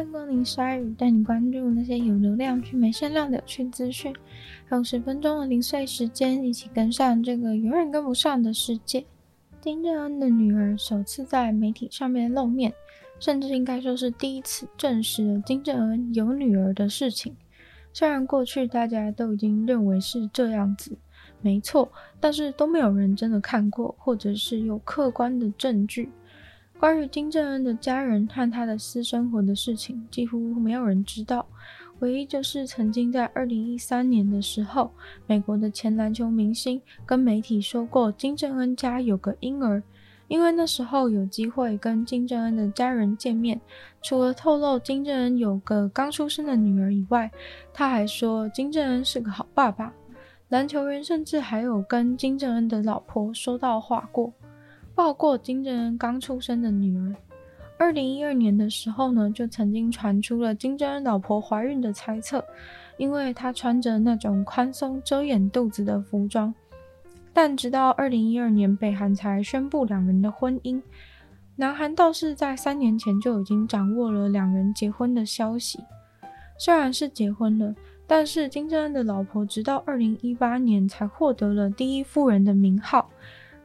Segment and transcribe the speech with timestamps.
[0.00, 4.10] 欢迎光临鲨语，带你关注那些有流量却没声量的有趣资讯。
[4.64, 9.04] 还有十分钟的零碎时间，一起跟上这个永远跟不上的世界。
[9.60, 12.72] 金正恩的女儿首次在媒体上面露面，
[13.18, 17.36] 甚至应该说是第一次证实了金正恩有女儿的事情。
[17.92, 20.96] 虽然过去大家都已经认为是这样子，
[21.42, 26.08] 没错，但是都没有人真的看过，或者是有客观的证据。
[26.80, 31.46] 关于金正恩的家人和他的私生活的事情，几乎没有人知道。
[31.98, 34.90] 唯一就是曾经在二零一三年的时候，
[35.26, 39.82] 美国的前篮球明星跟媒体说过金正恩家有个婴儿。
[40.26, 43.60] 因为那时候有机会跟金正恩的家人见面，
[44.00, 47.30] 除了透露金正恩有个刚出生的女儿以外，
[47.74, 49.92] 他还说金正恩是个好爸爸。
[50.48, 54.32] 篮球员甚至还有跟金正恩的老婆说到话过。
[55.00, 57.16] 抱过金正恩刚出生的女儿。
[57.78, 62.44] 二零一二年的时候呢，就曾经传出了金正恩老婆怀孕的猜测，
[62.98, 66.54] 因为她穿着那种宽松遮掩肚子的服装。
[67.32, 70.82] 但直到二零一二年，北韩才宣布两人的婚姻。
[71.56, 75.82] 南韩倒是在三年前就已经掌握了两人结婚的消息。
[76.58, 77.74] 虽然是结婚了，
[78.06, 83.08] 但是金正恩的老婆直到二零一八年才获得了第一夫人的名号。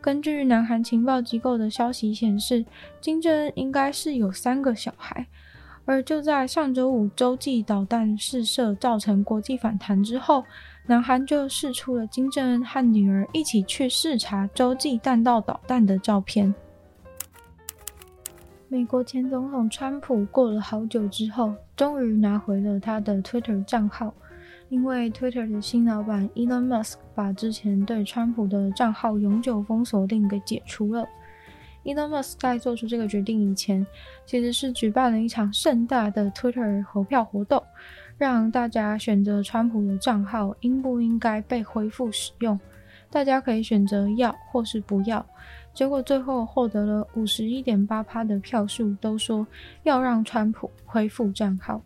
[0.05, 2.63] 根据南韩情报机构的消息显示，
[3.01, 5.25] 金正恩应该是有三个小孩。
[5.83, 10.45] 而就在上周五洲际导弹试射造成国际反弹之后，
[10.85, 16.53] 南韩就释出了金正恩和女儿一起去视察洲际弹道导弹的照片。
[18.67, 24.13] 美国前总统川普过了好久之后，终于拿回了他的 Twitter 账号。
[24.69, 31.07] 因为 Twitter 的新老板 Elon Musk 把之前对川普的账号永久封锁令给解除了。
[31.83, 33.85] Elon Musk 在做出这个决定以前，
[34.25, 37.63] 其实是举办了一场盛大的 Twitter 投票活动，
[38.17, 42.59] 让大家选择川普的账号应不应该被恢复使用。
[43.11, 45.23] 大家可以选择要或是不要。
[45.75, 49.45] 结果最后获得了五十一点八趴的票数，都说
[49.83, 51.79] 要让川普恢复账号。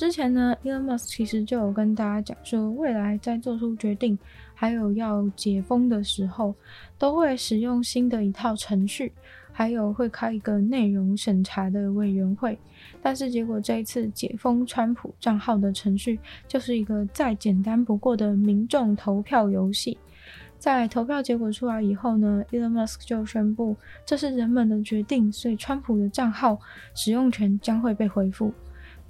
[0.00, 4.18] 之前呢，Elon Musk 其实就有跟大家讲说，未来在做出决定，
[4.54, 6.54] 还有要解封的时候，
[6.96, 9.12] 都会使用新的一套程序，
[9.52, 12.58] 还有会开一个内容审查的委员会。
[13.02, 16.18] 但是结果这一次解封川普账号的程序，
[16.48, 19.98] 就是一个再简单不过的民众投票游戏。
[20.58, 26.58] 在投票结果出来以后呢，Elon Musk 就宣布这是人们的决定，所以川普的账号
[26.94, 28.50] 使用权将会被恢复。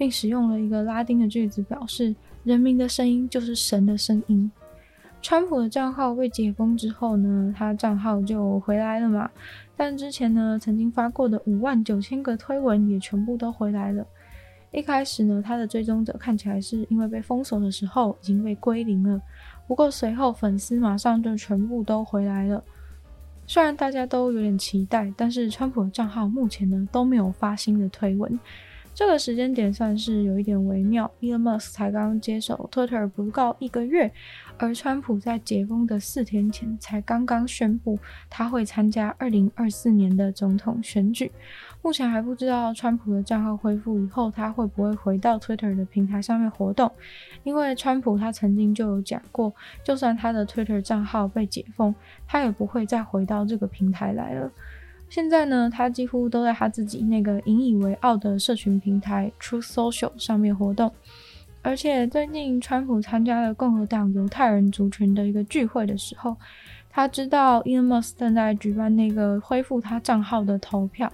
[0.00, 4.50] 并使用了一个拉丁的句子，表示人民的声音就是神的声音。
[5.21, 9.31] 川普的账号被解封之后呢，他账号就回来了嘛。
[9.77, 14.03] 但之前呢，曾经发过的五万九千个推文也全部都回来了。
[14.72, 19.21] 一开始呢，他的追踪者看起来是因为被封锁的时候已经被归零了，
[19.69, 22.65] 不过随后粉丝马上就全部都回来了。
[23.47, 28.41] 虽然大家都有点期待，但是川普的账号目前呢都没有发新的推文。
[28.92, 34.12] 这个时间点算是有一点微妙，Elon Musk 才刚接手 Twitter 不到一个月，
[34.58, 41.32] 而川普在解封的四天前才刚刚宣布他会参加二零二四年的总统选举。
[41.80, 46.92] 目前还不知道川普的账号恢复以后，他会不会回到 Twitter 的平台上面活动，
[47.42, 51.94] 因为川普他曾经就有讲过，就算他的 Twitter 账号被解封，
[52.28, 54.52] 他也不会再回到这个平台来了。
[55.10, 60.93] 现在呢，他几乎都在他自己那个引以为傲的社群平台 Truth Social 上面活动。
[61.62, 66.37] 而且最近，川普参加了共和党犹太人族群的一个聚会的时候，
[66.88, 71.12] 他知道 Elon Musk 正在举办那个恢复他账号的投票，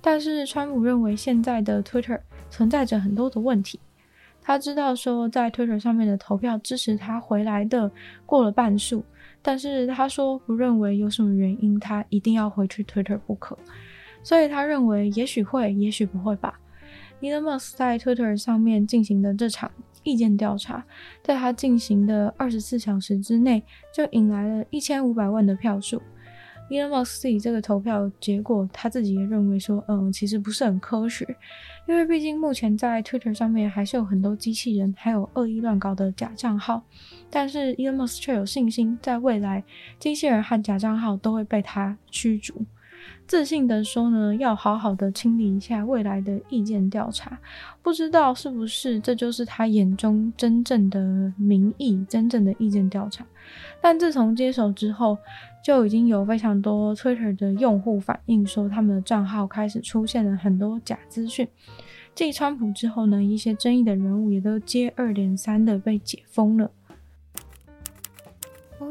[0.00, 2.18] 但是川普认为现在的 Twitter
[2.50, 3.78] 存在着很多的问题。
[4.42, 7.90] 他知道说，在 Twitter 上面的投票支持他回来的
[8.26, 9.04] 过了半数。
[9.46, 13.56] 但是他说不认为有什么原因，他一定要回去 Twitter 不可，
[14.20, 16.58] 所以他认为也许会，也许不会吧。
[17.20, 19.70] 尼德莫斯在 Twitter 上面进行的这场
[20.02, 20.84] 意见调查，
[21.22, 23.62] 在他进行的二十四小时之内，
[23.94, 26.02] 就引来了一千五百万的票数。
[26.68, 31.24] Elon Musk 自己这个投票结果，他自己也认为说，嗯，其实不是很科学，
[31.86, 36.82] 因为毕竟目前在 Twitter 上面还是有很多机器人，还有恶意乱搞的假账号，
[37.30, 39.62] 但是 Elon Musk 却有信心，在未来
[40.00, 42.64] 机器人和假账号都会被他驱逐。
[43.28, 47.38] 自信的说呢，要好好的清理一下未来的意见调查，
[47.82, 53.24] 不知道是不是这就是他眼中真正的民意，真正的意见调查。
[53.80, 55.16] 但自从接手之后，
[55.66, 61.48] 就已经有非常多 Twitter 的用户反映说，他们的账号开始出现了很多假资讯。
[62.14, 66.70] 继川普之后呢，一些争议的人物也都接二连三的被解封了。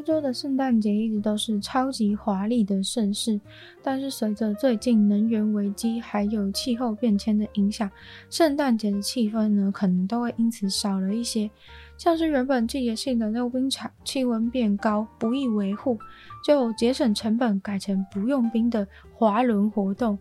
[0.05, 3.41] 欧洲的圣诞节一直都是超级华丽的盛事，
[3.81, 7.89] 但是随着最近能源危机还有气候变迁的影响，
[8.29, 11.49] 圣诞节的气氛呢，可能都会因此少了一些。
[11.97, 15.97] 像是原本季节性的溜冰场，气温变高不易维护，
[16.45, 20.19] 就节省成本改成不用冰的滑轮活动，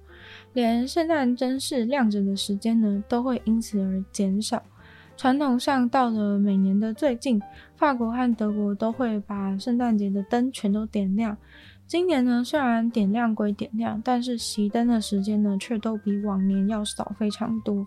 [0.55, 4.63] 连圣诞灯饰亮着的时间呢，都会因此而减少。
[5.17, 7.41] 传统上，到了每年的最近，
[7.77, 11.37] 法国和德国都会把圣诞节的灯全都点亮。
[11.87, 17.87] 今年呢，虽然点亮归点亮，但是熄灯的时间呢，却都比往年要少非常多。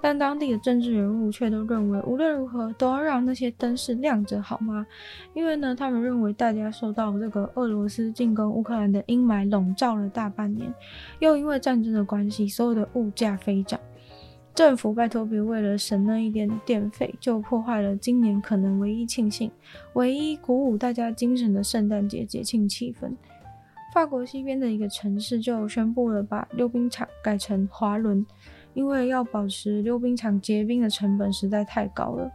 [0.00, 4.86] 但当地的政治人物却都认为，无论如何都要让那些灯饰亮着，好吗？
[5.34, 10.72] 因为呢，他们认为大家受到这个俄罗斯进攻乌克兰的阴霾笼罩了大半年，
[11.18, 13.80] 又因为战争的关系，所有的物价飞涨。
[14.58, 19.48] 政府拜托别为了省那一点电费，就破坏了今年可能唯一庆幸、
[19.92, 23.14] 唯一鼓舞大家精神的圣诞节节庆气氛。
[23.94, 28.26] 法国西边的一个城市就宣布了把溜冰场改成滑轮，
[28.74, 32.28] 因为要保持溜冰场结冰的成本实在太高了。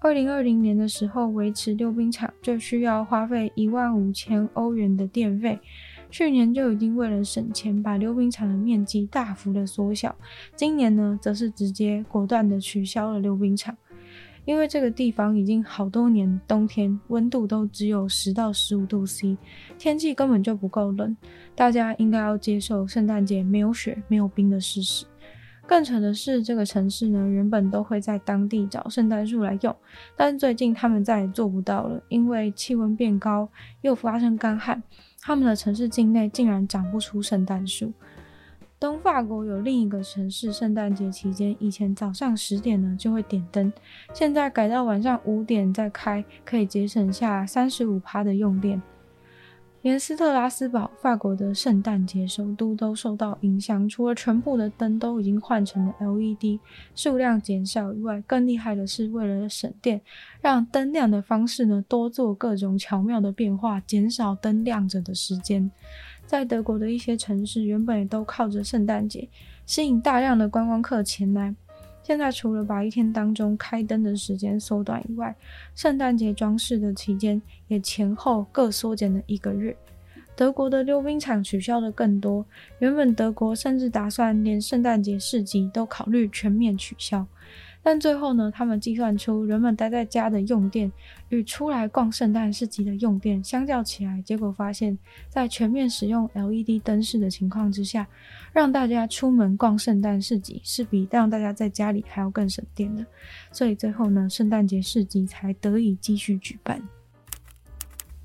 [0.00, 5.56] 二零二零年的时候，维持溜冰场就需要花费一万五千欧元的电费。
[6.10, 10.14] 去年就已经为了省钱，把溜冰场的面积大幅的缩小。
[10.56, 13.76] 今年呢，则是直接果断的取消了溜冰场，
[14.44, 19.36] 因为这个地方已经好多年冬天温度都只有十到十五度 C，
[19.78, 21.16] 天气根本就不够冷。
[21.54, 25.06] 大家应该要接受圣诞节没有雪、没有冰的事实。
[25.70, 29.76] 更扯的是，这个城市呢，原本都会在当地找圣诞树来用，
[30.16, 33.48] 但最近他们再也做不到了，因为气温变高，
[33.82, 34.82] 又发生干旱。
[35.20, 37.92] 他们的城市境内竟然长不出圣诞树。
[38.80, 43.72] 东法国有另一个城市，圣诞节期间以前早上十点呢就会点灯，
[44.12, 48.82] 现在改到晚上五点再开，可以节省下三十五趴的用电。
[49.82, 53.88] 连斯特拉斯堡，法国的圣诞节首都都受到影响。
[53.88, 56.60] 除了全部的灯都已经换成了 LED，
[56.94, 59.98] 数量减少以外，更厉害的是为了省电，
[60.42, 65.70] 让灯亮的方式呢多做各种巧妙的变化，减少灯亮着的时间。
[66.26, 69.26] 在德国的一些城市，原本也都靠着圣诞节
[69.64, 71.54] 吸引大量的观光客前来。
[72.02, 75.34] 现在除了把一天当中开灯的时间缩短以外，
[75.74, 79.76] 圣诞节装饰的期间也前后各缩减了一个月。
[80.34, 82.44] 德国的溜冰场取消的更多，
[82.78, 87.26] 原本德国甚至打算连圣诞节市集都考虑全面取消。
[87.82, 90.92] 但最后呢，他们计算出人们待在家的用电
[91.30, 94.98] 与出来逛圣诞市集的用电相较起来，结果发现，
[95.28, 98.06] 在全面使用 LED 灯饰的情况之下，
[98.52, 103.04] 让大家出门逛圣诞市集是比让大家在家里还要更省电的。
[103.50, 106.82] 所以最后呢，圣诞节市集才得以继续举办。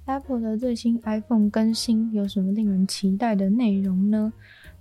[0.07, 4.31] Apple 的最新 iPhone 更新有什么令人期待的内容呢？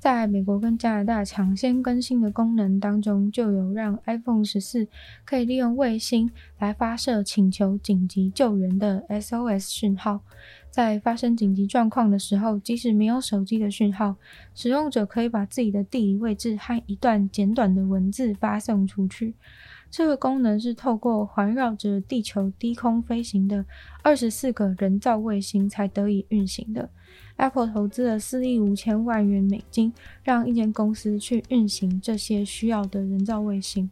[0.04, 4.86] 在美国跟加拿大抢先更新的功能当中，就有让 iPhone 十四
[5.24, 10.20] 可以利用卫星来发射请求紧急救援的 SOS 讯号。
[10.68, 14.16] 在发生紧急状况的时候，即使没有手机的讯号，
[14.54, 19.32] 使用者可以把自己的地理位置和一段简短的文字发送出去。
[19.96, 23.64] 这个功能是透过环绕着地球低空飞行的
[24.02, 26.90] 二十四个人造卫星才得以运行的。
[27.36, 29.92] Apple 投资了四亿五千万元美金，
[30.24, 33.88] 让一间公司去运行这些需要的人造卫星。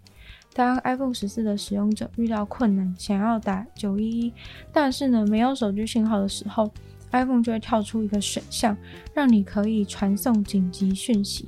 [0.53, 4.33] 当 iPhone 十四的使用者遇到困难，想要打九一一，
[4.73, 6.69] 但是呢没有手机信号的时候
[7.13, 8.77] ，iPhone 就会跳出一个选项，
[9.15, 11.47] 让你可以传送紧急讯息。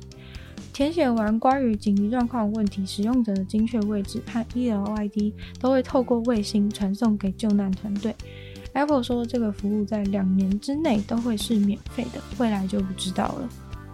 [0.75, 8.13] 填写完关于紧急状况问题，使用者的精确位置和 email ID 都会透过卫星传送给救难团队。
[8.73, 13.47] Apple 说，这个服务在两年之内都会是免费的，未来就不知道了。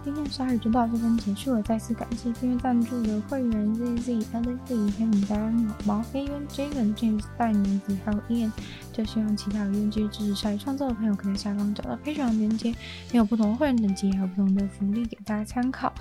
[0.04, 5.54] 今天鲨鱼就到这边结束了，再次感谢订阅赞助的会员 ZZ、Alex、黑牡丹、
[5.86, 8.50] 毛毛、黑渊、Jason、James、大女子还有 Ian。
[8.92, 12.70] 就希望其他有愿意支持鲨鱼创作的朋友，可以在下方找到非常链接，
[13.10, 15.92] 也有不同的会员等级，还有不同的福利给大家参考。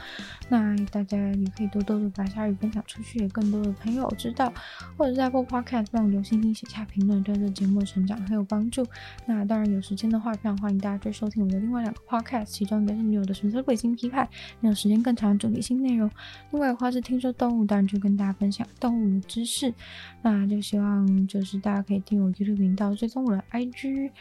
[0.50, 4.52] 那大家也可以多多的把鲨鱼分享出去，给更多的朋友知道，
[4.98, 8.86] 或者在播 Podcast 帮我留星星、写下评论，对这节目的成长很有帮助。
[9.26, 14.28] 那当然有时间的话，非常欢迎大家去收听我的另外两个 Podcast，其中一个是女友的纯粹鬼心批判，
[14.60, 16.10] 没有时间更长的主题性内容。
[16.52, 19.74] 另外的话是听说动物，当然就跟大家分享动物的知识。
[20.22, 24.12] 那就希望就是大家可以听我 YouTube 频道，到追踪我的 IG，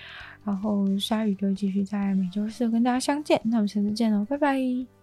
[0.44, 3.40] 然后鲨鱼就继续在每周四跟大家相见。
[3.44, 4.99] 那我们下次见喽，拜拜。